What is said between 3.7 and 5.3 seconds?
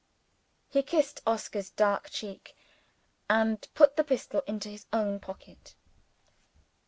put the pistol into his own